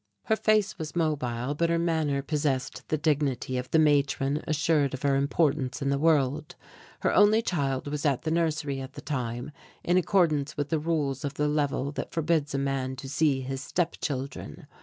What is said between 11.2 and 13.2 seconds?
of the level that forbids a man to